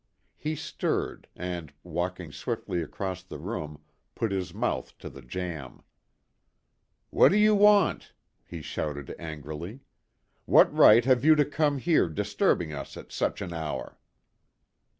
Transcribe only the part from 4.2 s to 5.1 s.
his mouth